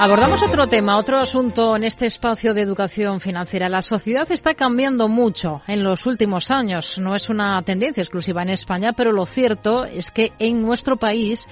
Abordamos 0.00 0.44
otro 0.44 0.68
tema, 0.68 0.96
otro 0.96 1.18
asunto 1.18 1.74
en 1.74 1.82
este 1.82 2.06
espacio 2.06 2.54
de 2.54 2.62
educación 2.62 3.20
financiera. 3.20 3.68
La 3.68 3.82
sociedad 3.82 4.30
está 4.30 4.54
cambiando 4.54 5.08
mucho 5.08 5.60
en 5.66 5.82
los 5.82 6.06
últimos 6.06 6.52
años. 6.52 7.00
No 7.00 7.16
es 7.16 7.28
una 7.28 7.60
tendencia 7.62 8.02
exclusiva 8.02 8.42
en 8.42 8.50
España, 8.50 8.92
pero 8.92 9.10
lo 9.10 9.26
cierto 9.26 9.84
es 9.84 10.12
que 10.12 10.32
en 10.38 10.62
nuestro 10.62 10.98
país 10.98 11.48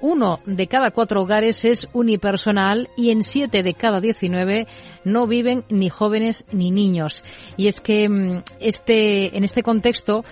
uno 0.00 0.40
de 0.46 0.66
cada 0.66 0.90
cuatro 0.90 1.22
hogares 1.22 1.64
es 1.64 1.88
unipersonal 1.92 2.88
y 2.96 3.10
en 3.10 3.22
siete 3.22 3.62
de 3.62 3.74
cada 3.74 4.00
diecinueve 4.00 4.66
no 5.04 5.26
viven 5.26 5.64
ni 5.68 5.88
jóvenes 5.88 6.46
ni 6.52 6.70
niños. 6.70 7.24
Y 7.56 7.66
es 7.66 7.80
que 7.80 8.08
mm, 8.08 8.42
este, 8.60 9.36
en 9.36 9.44
este 9.44 9.62
contexto 9.62 10.24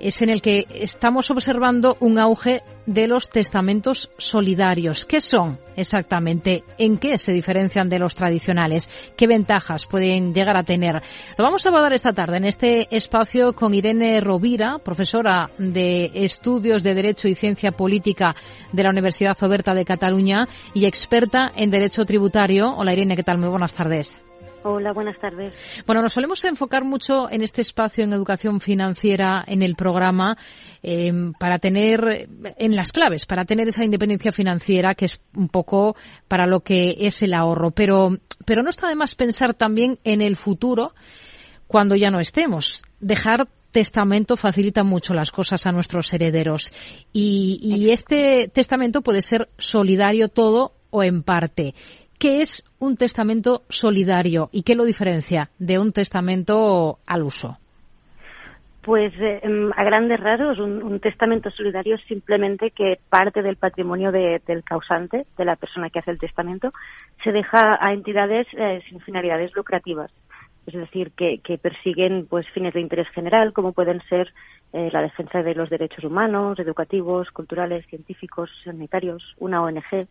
es 0.00 0.22
en 0.22 0.30
el 0.30 0.42
que 0.42 0.66
estamos 0.70 1.30
observando 1.30 1.96
un 2.00 2.18
auge 2.18 2.62
de 2.86 3.06
los 3.06 3.28
testamentos 3.28 4.10
solidarios. 4.16 5.04
¿Qué 5.04 5.20
son 5.20 5.58
exactamente? 5.76 6.64
¿En 6.78 6.96
qué 6.96 7.18
se 7.18 7.32
diferencian 7.32 7.88
de 7.88 7.98
los 7.98 8.14
tradicionales? 8.14 8.88
¿Qué 9.16 9.26
ventajas 9.26 9.86
pueden 9.86 10.32
llegar 10.32 10.56
a 10.56 10.62
tener? 10.62 11.02
Lo 11.36 11.44
vamos 11.44 11.64
a 11.64 11.68
abordar 11.68 11.92
esta 11.92 12.12
tarde 12.12 12.38
en 12.38 12.44
este 12.44 12.88
espacio 12.96 13.52
con 13.52 13.74
Irene 13.74 14.20
Rovira, 14.20 14.78
profesora 14.78 15.50
de 15.58 16.10
Estudios 16.14 16.82
de 16.82 16.94
Derecho 16.94 17.28
y 17.28 17.34
Ciencia 17.34 17.72
Política 17.72 18.34
de 18.72 18.82
la 18.82 18.90
Universidad 18.90 19.36
Oberta 19.42 19.74
de 19.74 19.84
Cataluña 19.84 20.48
y 20.72 20.86
experta 20.86 21.52
en 21.54 21.70
Derecho 21.70 22.04
Tributario. 22.04 22.74
Hola 22.74 22.92
Irene, 22.92 23.16
¿qué 23.16 23.22
tal? 23.22 23.38
Muy 23.38 23.50
buenas 23.50 23.74
tardes. 23.74 24.27
Hola, 24.64 24.92
buenas 24.92 25.18
tardes. 25.18 25.54
Bueno, 25.86 26.02
nos 26.02 26.12
solemos 26.12 26.44
enfocar 26.44 26.84
mucho 26.84 27.30
en 27.30 27.42
este 27.42 27.60
espacio 27.62 28.02
en 28.02 28.12
educación 28.12 28.60
financiera 28.60 29.44
en 29.46 29.62
el 29.62 29.76
programa 29.76 30.36
eh, 30.82 31.12
para 31.38 31.58
tener 31.60 32.28
en 32.56 32.74
las 32.74 32.90
claves, 32.90 33.24
para 33.24 33.44
tener 33.44 33.68
esa 33.68 33.84
independencia 33.84 34.32
financiera 34.32 34.94
que 34.94 35.04
es 35.04 35.20
un 35.36 35.48
poco 35.48 35.96
para 36.26 36.46
lo 36.46 36.60
que 36.60 36.96
es 36.98 37.22
el 37.22 37.34
ahorro. 37.34 37.70
Pero, 37.70 38.18
pero 38.44 38.62
no 38.62 38.70
está 38.70 38.88
de 38.88 38.96
más 38.96 39.14
pensar 39.14 39.54
también 39.54 40.00
en 40.02 40.22
el 40.22 40.34
futuro 40.34 40.92
cuando 41.68 41.94
ya 41.94 42.10
no 42.10 42.18
estemos. 42.18 42.82
Dejar 42.98 43.46
testamento 43.70 44.36
facilita 44.36 44.82
mucho 44.82 45.14
las 45.14 45.30
cosas 45.30 45.66
a 45.66 45.72
nuestros 45.72 46.12
herederos 46.12 46.72
y, 47.12 47.60
y 47.62 47.90
este 47.90 48.48
testamento 48.48 49.02
puede 49.02 49.22
ser 49.22 49.50
solidario 49.58 50.28
todo 50.28 50.72
o 50.90 51.04
en 51.04 51.22
parte. 51.22 51.74
¿Qué 52.18 52.40
es 52.40 52.64
un 52.80 52.96
testamento 52.96 53.62
solidario 53.68 54.48
y 54.50 54.64
qué 54.64 54.74
lo 54.74 54.84
diferencia 54.84 55.50
de 55.60 55.78
un 55.78 55.92
testamento 55.92 56.98
al 57.06 57.22
uso? 57.22 57.58
Pues 58.82 59.12
eh, 59.20 59.40
em, 59.42 59.70
a 59.76 59.84
grandes 59.84 60.18
rasgos, 60.18 60.58
un, 60.58 60.98
testamento 60.98 61.50
solidario 61.50 61.94
es 61.94 62.00
simplemente 62.08 62.70
que 62.70 62.98
parte 63.08 63.42
del 63.42 63.56
patrimonio 63.56 64.10
del 64.10 64.64
causante, 64.64 65.26
de 65.36 65.44
la 65.44 65.56
persona 65.56 65.90
que 65.90 66.00
hace 66.00 66.10
el 66.10 66.18
testamento, 66.18 66.72
se 67.22 67.30
deja 67.30 67.78
a 67.80 67.92
entidades 67.92 68.46
eh, 68.56 68.80
sin 68.88 69.00
finalidades 69.00 69.54
lucrativas. 69.54 70.10
Es 70.66 70.74
decir, 70.74 71.12
que, 71.12 71.40
persiguen 71.62 72.26
pues 72.26 72.48
fines 72.50 72.74
de 72.74 72.80
interés 72.80 73.08
general, 73.10 73.52
como 73.52 73.72
pueden 73.72 74.00
ser 74.08 74.32
eh, 74.72 74.90
la 74.92 75.02
defensa 75.02 75.42
de 75.42 75.54
los 75.54 75.70
derechos 75.70 76.04
humanos, 76.04 76.58
educativos, 76.58 77.30
culturales, 77.30 77.86
científicos, 77.86 78.50
sanitarios, 78.64 79.36
una 79.38 79.62
ONG. 79.62 80.08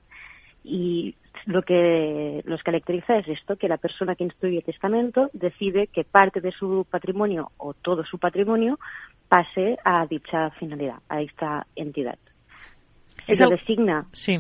Y 0.63 1.16
lo 1.45 1.61
que 1.61 2.41
los 2.45 2.63
caracteriza 2.63 3.17
es 3.17 3.27
esto, 3.27 3.55
que 3.55 3.67
la 3.67 3.77
persona 3.77 4.16
que 4.16 4.23
instruye 4.23 4.57
el 4.57 4.63
testamento 4.63 5.30
decide 5.33 5.88
que 5.88 6.03
parte 6.03 6.41
de 6.41 6.52
su 6.52 6.85
patrimonio 6.89 7.52
o 7.57 7.73
todo 7.73 8.03
su 8.05 8.17
patrimonio 8.17 8.79
pase 9.27 9.77
a 9.83 10.05
dicha 10.05 10.49
finalidad, 10.52 10.97
a 11.09 11.21
esta 11.21 11.67
entidad. 11.75 12.17
Si 13.27 13.35
lo 13.41 13.49
designa, 13.49 14.05
sí. 14.13 14.38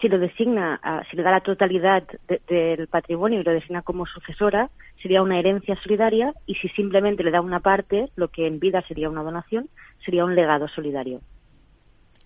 si 0.00 0.08
lo 0.08 0.18
designa, 0.18 0.80
si 1.10 1.16
le 1.16 1.22
da 1.22 1.30
la 1.30 1.40
totalidad 1.40 2.02
del 2.48 2.88
patrimonio 2.88 3.40
y 3.40 3.44
lo 3.44 3.52
designa 3.52 3.82
como 3.82 4.04
sucesora, 4.06 4.70
sería 5.00 5.22
una 5.22 5.38
herencia 5.38 5.76
solidaria 5.82 6.34
y 6.46 6.54
si 6.56 6.68
simplemente 6.70 7.22
le 7.22 7.30
da 7.30 7.40
una 7.40 7.60
parte, 7.60 8.10
lo 8.16 8.28
que 8.28 8.46
en 8.46 8.58
vida 8.60 8.82
sería 8.86 9.08
una 9.08 9.22
donación, 9.22 9.68
sería 10.04 10.24
un 10.24 10.34
legado 10.34 10.68
solidario. 10.68 11.20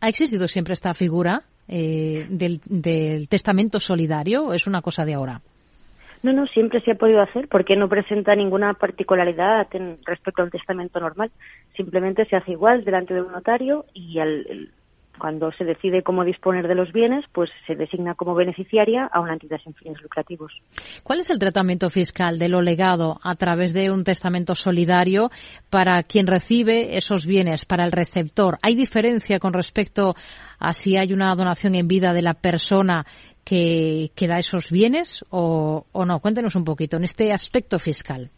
¿Ha 0.01 0.09
existido 0.09 0.49
siempre 0.49 0.73
esta 0.73 0.95
figura? 0.95 1.41
Eh, 1.73 2.27
del, 2.29 3.29
testamento 3.29 3.79
solidario 3.79 4.53
es 4.53 4.67
una 4.67 4.83
cosa 4.83 5.05
de 5.05 5.15
ahora? 5.15 5.41
No, 6.25 6.33
no, 6.33 6.49
siempre 6.49 6.81
se 6.81 6.91
ha 6.91 6.95
podido 6.97 7.23
hacer 7.23 7.47
porque 7.47 7.77
no 7.77 7.89
presenta 7.89 8.35
ninguna 8.35 8.75
particularidad 8.75 9.69
respecto 10.05 10.43
al 10.43 10.51
testamento 10.51 10.99
normal. 10.99 11.31
Simplemente 11.77 12.27
se 12.27 12.35
hace 12.35 12.51
igual 12.53 12.85
delante 12.85 13.15
de 13.15 13.23
un 13.23 13.31
notario 13.31 13.85
y 13.95 14.19
al, 14.19 14.71
cuando 15.21 15.53
se 15.53 15.65
decide 15.65 16.03
cómo 16.03 16.25
disponer 16.25 16.67
de 16.67 16.75
los 16.75 16.93
bienes, 16.93 17.25
pues 17.33 17.51
se 17.69 17.77
designa 17.77 18.17
como 18.17 18.35
beneficiaria 18.35 19.07
a 19.07 19.21
una 19.21 19.35
entidad 19.35 19.61
sin 19.63 19.75
fines 19.75 20.03
lucrativos. 20.03 20.53
¿Cuál 21.05 21.21
es 21.21 21.31
el 21.31 21.39
tratamiento 21.39 21.89
fiscal 21.91 22.41
de 22.41 22.49
lo 22.49 22.61
legado 22.61 23.21
a 23.23 23.37
través 23.37 23.73
de 23.73 23.93
un 23.93 24.03
testamento 24.03 24.57
solidario 24.57 25.31
para 25.71 26.03
quien 26.03 26.27
recibe 26.27 26.97
esos 26.97 27.27
bienes, 27.27 27.65
para 27.65 27.85
el 27.85 27.93
receptor? 27.93 28.59
¿Hay 28.63 28.75
diferencia 28.75 29.39
con 29.39 29.53
respecto 29.53 30.17
a 30.59 30.73
si 30.73 30.97
hay 30.97 31.13
una 31.13 31.33
donación 31.37 31.77
en 31.77 31.87
vida 31.87 32.13
de 32.13 32.23
la 32.23 32.35
persona 32.35 33.07
que, 33.45 34.11
da 34.29 34.39
esos 34.39 34.71
bienes 34.71 35.25
o, 35.31 35.87
o 35.93 36.05
no? 36.05 36.19
Cuéntenos 36.19 36.57
un 36.57 36.65
poquito 36.65 36.97
en 36.97 37.05
este 37.05 37.33
aspecto 37.33 37.79
fiscal. 37.79 38.31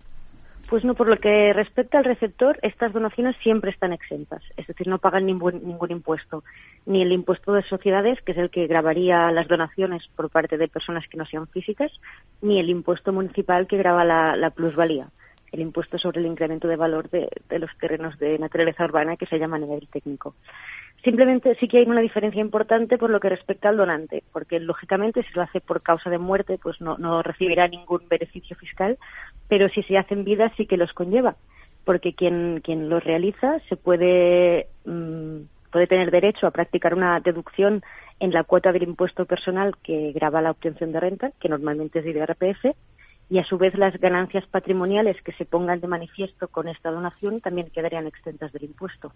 Pues 0.73 0.87
no, 0.87 0.95
por 0.95 1.07
lo 1.07 1.19
que 1.19 1.53
respecta 1.53 1.99
al 1.99 2.07
receptor, 2.07 2.59
estas 2.63 2.95
donaciones 2.95 3.37
siempre 3.43 3.71
están 3.71 3.93
exentas, 3.93 4.43
es 4.57 4.67
decir, 4.67 4.89
no 4.89 4.97
pagan 4.97 5.27
ningún, 5.27 5.61
ningún 5.67 5.91
impuesto, 5.91 6.45
ni 6.87 7.03
el 7.03 7.13
impuesto 7.13 7.53
de 7.53 7.63
sociedades, 7.65 8.23
que 8.23 8.33
es 8.33 8.39
el 8.39 8.49
que 8.49 8.67
grabaría 8.67 9.31
las 9.33 9.49
donaciones 9.49 10.09
por 10.17 10.31
parte 10.31 10.57
de 10.57 10.69
personas 10.69 11.07
que 11.09 11.19
no 11.19 11.27
sean 11.27 11.47
físicas, 11.47 11.93
ni 12.41 12.59
el 12.59 12.71
impuesto 12.71 13.13
municipal 13.13 13.67
que 13.67 13.77
graba 13.77 14.03
la, 14.07 14.49
plusvalía, 14.49 15.09
el 15.53 15.61
impuesto 15.61 15.99
sobre 15.99 16.21
el 16.21 16.27
incremento 16.27 16.69
de 16.69 16.77
valor 16.77 17.11
de, 17.11 17.29
de 17.51 17.59
los 17.59 17.71
terrenos 17.79 18.19
de 18.19 18.39
naturaleza 18.39 18.87
urbana 18.87 19.19
que 19.19 19.27
se 19.27 19.39
llama 19.39 19.57
a 19.57 19.61
nivel 19.61 19.87
técnico. 19.89 20.35
Simplemente 21.05 21.57
sí 21.57 21.67
que 21.67 21.79
hay 21.79 21.85
una 21.85 22.01
diferencia 22.01 22.41
importante 22.41 22.97
por 22.97 23.11
lo 23.11 23.19
que 23.19 23.29
respecta 23.29 23.69
al 23.69 23.77
donante, 23.77 24.23
porque 24.33 24.61
lógicamente 24.61 25.25
si 25.25 25.35
lo 25.35 25.43
hace 25.43 25.61
por 25.61 25.83
causa 25.83 26.11
de 26.11 26.19
muerte, 26.19 26.59
pues 26.63 26.81
no, 26.81 26.97
no 26.97 27.23
recibirá 27.23 27.67
ningún 27.67 28.09
beneficio 28.09 28.55
fiscal, 28.57 28.97
pero 29.53 29.69
si 29.69 29.83
se 29.83 29.99
hace 29.99 30.15
en 30.15 30.25
vida 30.25 30.51
sí 30.57 30.65
que 30.65 30.79
los 30.79 30.95
conlleva, 30.95 31.37
porque 31.85 32.15
quien, 32.15 32.63
quien 32.65 32.89
lo 32.89 33.01
realiza 33.01 33.59
se 33.69 33.77
puede, 33.77 34.69
mm, 34.87 35.41
puede 35.71 35.87
tener 35.87 36.11
derecho 36.11 36.47
a 36.47 36.53
practicar 36.53 36.95
una 36.95 37.21
deducción 37.21 37.83
en 38.19 38.31
la 38.31 38.45
cuota 38.45 38.73
del 38.73 38.85
impuesto 38.85 39.27
personal 39.27 39.75
que 39.83 40.11
graba 40.13 40.41
la 40.41 40.53
obtención 40.53 40.91
de 40.91 41.01
renta, 41.01 41.33
que 41.39 41.51
normalmente 41.51 41.99
es 41.99 42.07
de 42.07 42.13
IRPF, 42.13 42.75
y 43.31 43.39
a 43.39 43.45
su 43.45 43.57
vez 43.57 43.75
las 43.79 43.97
ganancias 43.99 44.45
patrimoniales 44.47 45.17
que 45.23 45.33
se 45.33 45.47
pongan 45.47 45.81
de 45.81 45.89
manifiesto 45.89 46.49
con 46.49 46.69
esta 46.69 46.91
donación 46.91 47.41
también 47.41 47.71
quedarían 47.71 48.07
exentas 48.07 48.53
del 48.53 48.65
impuesto. 48.65 49.15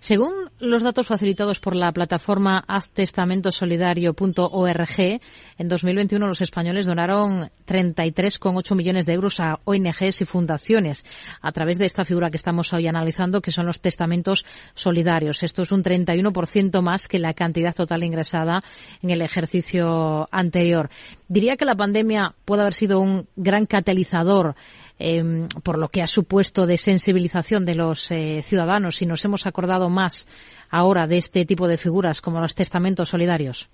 Según 0.00 0.50
los 0.60 0.82
datos 0.82 1.06
facilitados 1.06 1.60
por 1.60 1.74
la 1.74 1.90
plataforma 1.92 2.62
haztestamentosolidario.org, 2.68 5.20
en 5.58 5.68
2021 5.68 6.26
los 6.26 6.42
españoles 6.42 6.86
donaron 6.86 7.50
33,8 7.66 8.76
millones 8.76 9.06
de 9.06 9.14
euros 9.14 9.40
a 9.40 9.58
ONGs 9.64 10.20
y 10.20 10.24
fundaciones 10.24 11.04
a 11.40 11.50
través 11.52 11.78
de 11.78 11.86
esta 11.86 12.04
figura 12.04 12.30
que 12.30 12.36
estamos 12.36 12.74
hoy 12.74 12.88
analizando, 12.88 13.40
que 13.40 13.50
son 13.50 13.66
los 13.66 13.80
testamentos 13.80 14.44
solidarios. 14.74 15.42
Esto 15.42 15.62
es 15.62 15.72
un 15.72 15.82
31% 15.82 16.82
más 16.82 17.08
que 17.08 17.18
la 17.18 17.32
cantidad 17.32 17.74
total 17.74 18.04
ingresada 18.04 18.60
en 19.02 19.10
el 19.10 19.22
ejercicio 19.22 20.28
anterior. 20.30 20.90
Diría 21.28 21.56
que 21.56 21.64
la 21.64 21.74
pandemia 21.74 22.34
puede 22.44 22.62
haber 22.62 22.74
sido 22.74 23.00
un 23.00 23.26
gran 23.34 23.66
catalizador 23.66 24.54
em, 24.98 25.48
por 25.62 25.78
lo 25.78 25.88
que 25.88 26.02
ha 26.02 26.06
supuesto 26.06 26.66
de 26.66 26.76
sensibilización 26.76 27.64
de 27.64 27.74
los 27.74 28.10
eh, 28.10 28.42
ciudadanos 28.42 29.00
y 29.00 29.06
nos 29.06 29.24
hemos 29.24 29.46
acordado 29.46 29.88
más 29.88 30.28
ahora 30.70 31.06
de 31.06 31.16
este 31.16 31.44
tipo 31.46 31.66
de 31.66 31.78
figuras 31.78 32.20
como 32.20 32.40
los 32.40 32.54
testamentos 32.54 33.08
solidarios. 33.08 33.70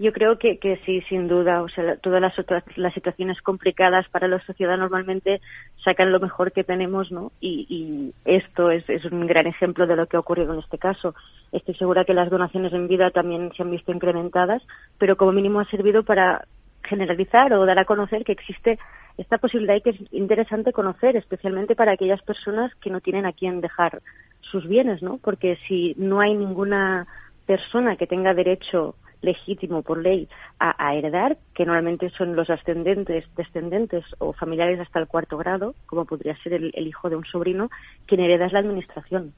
Yo 0.00 0.14
creo 0.14 0.38
que, 0.38 0.58
sí, 0.86 1.02
sin 1.10 1.28
duda. 1.28 1.62
O 1.62 1.68
sea, 1.68 1.94
todas 1.98 2.22
las 2.22 2.32
las 2.76 2.94
situaciones 2.94 3.42
complicadas 3.42 4.08
para 4.08 4.28
la 4.28 4.40
sociedad 4.46 4.78
normalmente 4.78 5.42
sacan 5.84 6.10
lo 6.10 6.18
mejor 6.20 6.52
que 6.52 6.64
tenemos, 6.64 7.12
¿no? 7.12 7.32
Y, 7.38 8.14
esto 8.24 8.70
es, 8.70 8.88
es, 8.88 9.04
un 9.04 9.26
gran 9.26 9.46
ejemplo 9.46 9.86
de 9.86 9.96
lo 9.96 10.06
que 10.06 10.16
ha 10.16 10.20
ocurrido 10.20 10.54
en 10.54 10.60
este 10.60 10.78
caso. 10.78 11.14
Estoy 11.52 11.74
segura 11.74 12.06
que 12.06 12.14
las 12.14 12.30
donaciones 12.30 12.72
en 12.72 12.88
vida 12.88 13.10
también 13.10 13.52
se 13.54 13.62
han 13.62 13.70
visto 13.70 13.92
incrementadas, 13.92 14.62
pero 14.96 15.16
como 15.16 15.32
mínimo 15.32 15.60
ha 15.60 15.66
servido 15.66 16.02
para 16.02 16.46
generalizar 16.90 17.52
o 17.52 17.64
dar 17.64 17.78
a 17.78 17.84
conocer 17.84 18.24
que 18.24 18.32
existe 18.32 18.78
esta 19.16 19.38
posibilidad 19.38 19.76
y 19.76 19.80
que 19.82 19.90
es 19.90 20.00
interesante 20.12 20.72
conocer, 20.72 21.16
especialmente 21.16 21.76
para 21.76 21.92
aquellas 21.92 22.22
personas 22.22 22.74
que 22.82 22.90
no 22.90 23.00
tienen 23.00 23.26
a 23.26 23.32
quién 23.32 23.60
dejar 23.60 24.02
sus 24.40 24.66
bienes, 24.66 25.02
¿no? 25.02 25.18
Porque 25.18 25.56
si 25.68 25.94
no 25.96 26.20
hay 26.20 26.34
ninguna 26.34 27.06
persona 27.46 27.96
que 27.96 28.06
tenga 28.06 28.34
derecho 28.34 28.96
legítimo 29.22 29.82
por 29.82 29.98
ley 29.98 30.28
a, 30.58 30.94
heredar, 30.94 31.36
que 31.54 31.66
normalmente 31.66 32.08
son 32.10 32.34
los 32.34 32.48
ascendentes, 32.48 33.24
descendentes 33.36 34.04
o 34.18 34.32
familiares 34.32 34.80
hasta 34.80 34.98
el 34.98 35.06
cuarto 35.06 35.36
grado, 35.36 35.74
como 35.86 36.06
podría 36.06 36.36
ser 36.42 36.54
el, 36.54 36.86
hijo 36.86 37.10
de 37.10 37.16
un 37.16 37.24
sobrino, 37.24 37.70
quien 38.06 38.20
hereda 38.20 38.46
es 38.46 38.52
la 38.52 38.60
administración. 38.60 39.34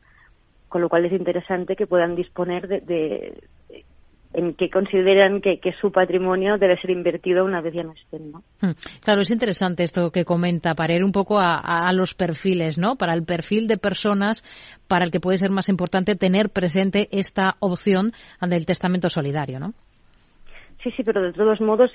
Con 0.69 0.81
lo 0.81 0.89
cual 0.89 1.05
es 1.05 1.13
interesante 1.13 1.75
que 1.75 1.89
puedan 1.89 2.15
disponer 2.15 2.69
de, 2.69 3.43
en 4.35 4.55
que 4.55 4.71
consideran 4.71 5.41
que, 5.41 5.61
su 5.81 5.93
patrimonio 5.93 6.59
debe 6.59 6.81
ser 6.81 6.91
invertido 6.91 7.45
una 7.45 7.61
vez 7.61 7.75
ya 7.75 7.83
no 7.83 7.93
estén, 7.93 8.33
¿no? 8.33 8.43
Hmm. 8.61 8.73
Claro, 9.01 9.23
es 9.23 9.31
interesante 9.31 9.83
esto 9.83 10.11
que 10.11 10.25
comenta, 10.25 10.75
para 10.75 10.95
ir 10.95 11.05
un 11.05 11.13
poco 11.13 11.39
a, 11.39 11.93
los 11.93 12.15
perfiles, 12.15 12.79
¿no? 12.79 12.97
Para 12.97 13.13
el 13.15 13.25
perfil 13.25 13.67
de 13.69 13.77
personas 13.77 14.45
para 14.89 15.05
el 15.05 15.11
que 15.11 15.21
puede 15.21 15.39
ser 15.39 15.51
más 15.51 15.69
importante 15.69 16.17
tener 16.17 16.51
presente 16.51 17.09
esta 17.13 17.57
opción 17.61 18.13
del 18.41 18.67
testamento 18.67 19.09
solidario, 19.09 19.59
¿no? 19.61 19.75
Sí, 20.83 20.91
sí, 20.97 21.05
pero 21.05 21.23
de 21.23 21.33
todos 21.33 21.61
modos 21.61 21.93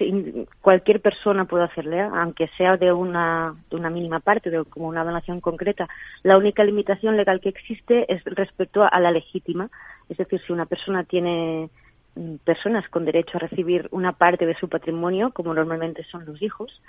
cualquier 0.61 1.01
persona 1.01 1.43
puede 1.43 1.65
hacerle, 1.65 1.99
¿eh? 1.99 2.09
aunque 2.13 2.47
sea 2.57 2.77
de 2.77 2.93
una, 2.93 3.53
de 3.69 3.75
una 3.75 3.89
mínima 3.89 4.21
parte, 4.21 4.49
de 4.49 4.63
como 4.63 4.87
una 4.87 5.03
donación 5.03 5.41
concreta. 5.41 5.89
La 6.23 6.37
única 6.37 6.63
limitación 6.63 7.17
legal 7.17 7.41
que 7.41 7.49
existe 7.49 8.11
es 8.11 8.23
respecto 8.23 8.87
a 8.89 8.99
la 9.01 9.11
legítima. 9.11 9.69
Es 10.07 10.17
decir, 10.17 10.39
si 10.39 10.53
una 10.53 10.65
persona 10.65 11.03
tiene 11.03 11.69
personas 12.43 12.87
con 12.89 13.05
derecho 13.05 13.37
a 13.37 13.41
recibir 13.41 13.87
una 13.91 14.13
parte 14.13 14.45
de 14.45 14.55
su 14.55 14.69
patrimonio, 14.69 15.31
como 15.31 15.53
normalmente 15.53 16.03
son 16.03 16.25
los 16.25 16.41
hijos, 16.41 16.81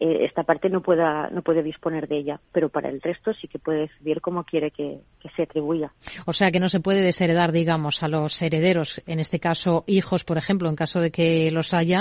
eh, 0.00 0.24
esta 0.24 0.42
parte 0.42 0.68
no 0.68 0.82
pueda 0.82 1.30
no 1.30 1.42
puede 1.42 1.62
disponer 1.62 2.08
de 2.08 2.18
ella, 2.18 2.40
pero 2.50 2.68
para 2.68 2.88
el 2.88 3.00
resto 3.00 3.32
sí 3.32 3.46
que 3.46 3.60
puede 3.60 3.82
decidir 3.82 4.20
cómo 4.20 4.42
quiere 4.42 4.72
que, 4.72 4.98
se 5.36 5.42
atribuya. 5.42 5.92
O 6.26 6.32
sea 6.32 6.50
que 6.50 6.58
no 6.58 6.68
se 6.68 6.80
puede 6.80 7.00
desheredar, 7.00 7.52
digamos, 7.52 8.02
a 8.02 8.08
los 8.08 8.42
herederos, 8.42 9.00
en 9.06 9.20
este 9.20 9.38
caso 9.38 9.84
hijos, 9.86 10.24
por 10.24 10.36
ejemplo, 10.36 10.68
en 10.68 10.76
caso 10.76 11.00
de 11.00 11.10
que 11.10 11.50
los 11.52 11.74
haya, 11.74 11.98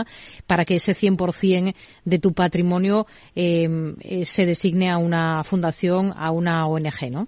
para 0.47 0.65
que 0.65 0.75
ese 0.75 0.93
100% 0.93 1.75
de 2.03 2.19
tu 2.19 2.33
patrimonio 2.33 3.05
eh, 3.35 3.67
eh, 4.01 4.25
se 4.25 4.45
designe 4.45 4.89
a 4.89 4.97
una 4.97 5.43
fundación, 5.43 6.11
a 6.17 6.31
una 6.31 6.65
ONG, 6.65 7.11
¿no? 7.11 7.27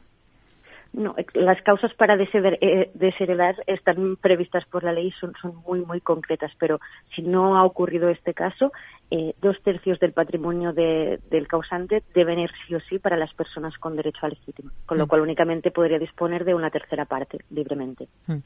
No, 0.95 1.13
las 1.33 1.62
causas 1.63 1.94
para 1.94 2.15
eh, 2.15 2.89
desheredar 2.94 3.56
están 3.68 4.15
previstas 4.15 4.63
por 4.65 4.86
la 4.86 4.94
ley, 4.94 5.12
son, 5.19 5.33
son 5.42 5.56
muy, 5.68 5.81
muy 5.81 6.00
concretas, 6.00 6.53
pero 6.57 6.80
si 7.13 7.21
no 7.21 7.57
ha 7.57 7.65
ocurrido 7.65 8.07
este 8.07 8.33
caso, 8.33 8.71
eh, 9.12 9.33
dos 9.42 9.62
tercios 9.62 10.00
del 10.00 10.13
patrimonio 10.13 10.71
del 10.71 11.47
causante 11.50 12.01
deben 12.13 12.39
ir 12.39 12.50
sí 12.65 12.75
o 12.75 12.80
sí 12.80 12.97
para 12.97 13.18
las 13.18 13.33
personas 13.33 13.77
con 13.77 13.97
derecho 13.97 14.25
a 14.25 14.30
legítimo, 14.30 14.71
con 14.86 14.97
lo 14.97 15.03
mm. 15.03 15.07
cual 15.09 15.21
únicamente 15.21 15.69
podría 15.69 16.00
disponer 16.00 16.45
de 16.45 16.53
una 16.53 16.69
tercera 16.69 17.03
parte 17.03 17.39
libremente. 17.50 18.07
Mm. 18.27 18.38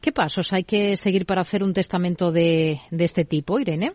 ¿Qué 0.00 0.10
pasos 0.10 0.54
hay 0.54 0.64
que 0.64 0.96
seguir 0.96 1.26
para 1.26 1.42
hacer 1.42 1.62
un 1.62 1.74
testamento 1.74 2.32
de, 2.32 2.80
de 2.90 3.04
este 3.04 3.26
tipo, 3.26 3.60
Irene? 3.60 3.92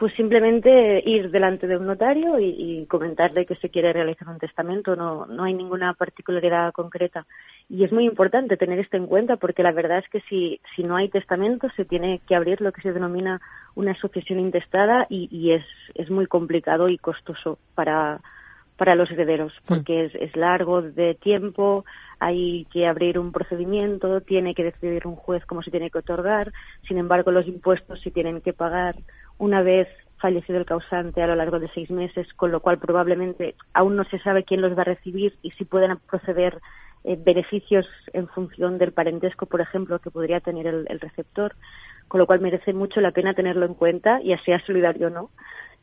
Pues 0.00 0.14
simplemente 0.14 1.02
ir 1.04 1.30
delante 1.30 1.66
de 1.66 1.76
un 1.76 1.84
notario 1.84 2.38
y, 2.40 2.86
comentarle 2.86 3.44
que 3.44 3.56
se 3.56 3.68
quiere 3.68 3.92
realizar 3.92 4.26
un 4.30 4.38
testamento. 4.38 4.96
No, 4.96 5.26
no 5.26 5.44
hay 5.44 5.52
ninguna 5.52 5.92
particularidad 5.92 6.72
concreta. 6.72 7.26
Y 7.68 7.84
es 7.84 7.92
muy 7.92 8.06
importante 8.06 8.56
tener 8.56 8.78
esto 8.78 8.96
en 8.96 9.06
cuenta 9.06 9.36
porque 9.36 9.62
la 9.62 9.72
verdad 9.72 9.98
es 9.98 10.08
que 10.08 10.22
si, 10.22 10.58
si 10.74 10.84
no 10.84 10.96
hay 10.96 11.10
testamento 11.10 11.68
se 11.76 11.84
tiene 11.84 12.22
que 12.26 12.34
abrir 12.34 12.62
lo 12.62 12.72
que 12.72 12.80
se 12.80 12.94
denomina 12.94 13.42
una 13.74 13.92
asociación 13.92 14.40
intestada 14.40 15.06
y, 15.10 15.50
es, 15.50 15.66
es 15.94 16.10
muy 16.10 16.26
complicado 16.26 16.88
y 16.88 16.96
costoso 16.96 17.58
para, 17.74 18.22
para 18.78 18.94
los 18.94 19.10
herederos 19.10 19.52
mm. 19.52 19.68
porque 19.68 20.06
es, 20.06 20.14
es, 20.14 20.34
largo 20.34 20.80
de 20.80 21.14
tiempo, 21.14 21.84
hay 22.20 22.66
que 22.72 22.86
abrir 22.86 23.18
un 23.18 23.32
procedimiento, 23.32 24.22
tiene 24.22 24.54
que 24.54 24.64
decidir 24.64 25.06
un 25.06 25.16
juez 25.16 25.44
cómo 25.44 25.62
se 25.62 25.70
tiene 25.70 25.90
que 25.90 25.98
otorgar, 25.98 26.54
sin 26.88 26.96
embargo 26.96 27.30
los 27.32 27.46
impuestos 27.46 28.00
se 28.00 28.10
tienen 28.10 28.40
que 28.40 28.54
pagar 28.54 28.96
una 29.40 29.62
vez 29.62 29.88
fallecido 30.18 30.58
el 30.58 30.66
causante 30.66 31.22
a 31.22 31.26
lo 31.26 31.34
largo 31.34 31.58
de 31.58 31.70
seis 31.74 31.90
meses, 31.90 32.32
con 32.34 32.52
lo 32.52 32.60
cual 32.60 32.78
probablemente 32.78 33.56
aún 33.72 33.96
no 33.96 34.04
se 34.04 34.18
sabe 34.18 34.44
quién 34.44 34.60
los 34.60 34.76
va 34.76 34.82
a 34.82 34.92
recibir 34.92 35.36
y 35.42 35.50
si 35.52 35.64
pueden 35.64 35.96
proceder 35.98 36.60
eh, 37.04 37.18
beneficios 37.18 37.88
en 38.12 38.28
función 38.28 38.76
del 38.76 38.92
parentesco, 38.92 39.46
por 39.46 39.62
ejemplo, 39.62 39.98
que 39.98 40.10
podría 40.10 40.40
tener 40.40 40.66
el, 40.66 41.00
receptor, 41.00 41.56
con 42.06 42.20
lo 42.20 42.26
cual 42.26 42.40
merece 42.40 42.74
mucho 42.74 43.00
la 43.00 43.12
pena 43.12 43.32
tenerlo 43.32 43.64
en 43.64 43.74
cuenta, 43.74 44.20
ya 44.22 44.38
sea 44.42 44.60
solidario 44.66 45.06
o 45.06 45.10
no, 45.10 45.30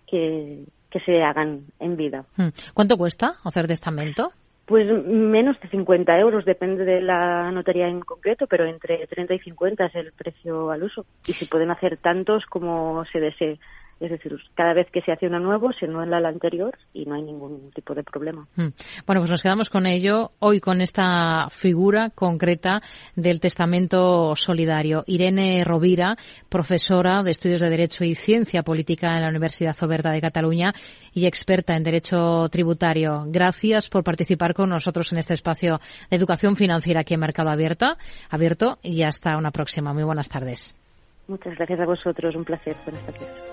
que, 0.05 0.63
que 0.91 0.99
se 0.99 1.23
hagan 1.23 1.65
en 1.79 1.97
vida. 1.97 2.25
Hmm. 2.35 2.49
¿Cuánto 2.75 2.95
cuesta 2.95 3.37
hacer 3.43 3.65
testamento? 3.65 4.31
Pues 4.67 4.85
menos 5.05 5.57
de 5.61 5.69
50 5.69 6.19
euros, 6.19 6.43
depende 6.43 6.83
de 6.83 6.99
la 6.99 7.49
notaría 7.53 7.87
en 7.87 8.01
concreto, 8.01 8.47
pero 8.47 8.65
entre 8.65 9.07
30 9.07 9.35
y 9.35 9.39
50 9.39 9.85
es 9.85 9.95
el 9.95 10.11
precio 10.11 10.71
al 10.71 10.83
uso. 10.83 11.05
Y 11.25 11.31
se 11.31 11.45
pueden 11.45 11.71
hacer 11.71 11.95
tantos 11.95 12.45
como 12.45 13.05
se 13.05 13.21
desee. 13.21 13.59
Es 13.99 14.11
decir, 14.11 14.35
cada 14.53 14.73
vez 14.73 14.87
que 14.91 15.01
se 15.01 15.11
hace 15.11 15.27
uno 15.27 15.39
nuevo, 15.39 15.73
se 15.73 15.85
anula 15.85 16.19
la 16.19 16.29
anterior 16.29 16.77
y 16.93 17.05
no 17.05 17.15
hay 17.15 17.23
ningún 17.23 17.71
tipo 17.71 17.95
de 17.95 18.03
problema. 18.03 18.47
Hmm. 18.55 18.69
Bueno, 19.05 19.21
pues 19.21 19.31
nos 19.31 19.41
quedamos 19.41 19.69
con 19.69 19.87
ello 19.87 20.31
hoy 20.39 20.59
con 20.59 20.81
esta 20.81 21.47
figura 21.49 22.11
concreta 22.13 22.81
del 23.15 23.39
testamento 23.39 24.35
solidario. 24.35 25.03
Irene 25.07 25.63
Rovira, 25.63 26.15
profesora 26.47 27.23
de 27.23 27.31
Estudios 27.31 27.61
de 27.61 27.69
Derecho 27.69 28.03
y 28.03 28.13
Ciencia 28.13 28.61
Política 28.61 29.15
en 29.15 29.23
la 29.23 29.29
Universidad 29.29 29.75
Oberta 29.81 30.11
de 30.11 30.21
Cataluña 30.21 30.73
y 31.13 31.25
experta 31.25 31.75
en 31.75 31.83
Derecho 31.83 32.47
Tributario. 32.51 33.23
Gracias 33.27 33.89
por 33.89 34.03
participar 34.03 34.53
con 34.53 34.69
nosotros 34.69 35.11
en 35.11 35.17
este 35.17 35.33
espacio 35.33 35.79
de 36.09 36.17
educación 36.17 36.55
financiera 36.55 37.01
aquí 37.01 37.15
en 37.15 37.21
Mercado 37.21 37.49
Abierto, 37.49 37.97
abierto 38.29 38.77
y 38.83 39.01
hasta 39.01 39.37
una 39.37 39.51
próxima. 39.51 39.93
Muy 39.93 40.03
buenas 40.03 40.29
tardes. 40.29 40.75
Muchas 41.27 41.55
gracias 41.55 41.79
a 41.79 41.85
vosotros. 41.85 42.35
Un 42.35 42.45
placer. 42.45 42.75
Buenas 42.85 43.05
tardes. 43.05 43.47